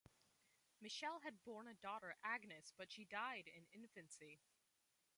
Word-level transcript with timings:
Michelle 0.81 1.19
had 1.19 1.43
borne 1.45 1.67
a 1.67 1.75
daughter, 1.75 2.15
Agnes, 2.23 2.73
but 2.75 2.91
she 2.91 3.05
died 3.05 3.47
in 3.55 3.67
infancy. 3.71 4.39